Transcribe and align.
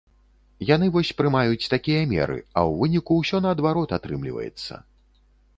Яны 0.69 0.87
вось 0.95 1.11
прымаюць 1.19 1.69
такія 1.75 2.01
меры, 2.13 2.37
а 2.57 2.59
ў 2.71 2.79
выніку 2.79 3.21
ўсё 3.21 3.45
наадварот 3.49 3.95
атрымліваецца. 3.99 4.73